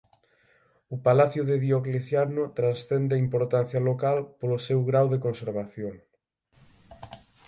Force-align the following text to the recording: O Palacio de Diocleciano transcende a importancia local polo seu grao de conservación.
O 0.95 0.97
Palacio 1.07 1.43
de 1.49 1.55
Diocleciano 1.65 2.43
transcende 2.59 3.13
a 3.15 3.23
importancia 3.25 3.81
local 3.89 4.17
polo 4.39 4.57
seu 4.67 4.79
grao 4.89 5.07
de 5.13 5.21
conservación. 5.25 5.95